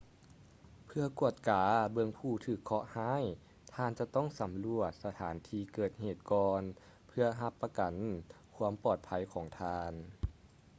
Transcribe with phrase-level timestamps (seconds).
[0.85, 3.23] ເພື່ອກວດກາເບິ່ງຜູ້ຖືກເຄາະຮ້າຍ
[3.73, 6.61] ທ່ານຈະຕ້ອງສຳຫຼວດສະຖານທີ່ເກີດເຫດກ່ອນ
[7.07, 7.93] ເພື່ອຮັບປະກັນ
[8.55, 9.93] ຄວາມປອດໄພຂອງທ່ານ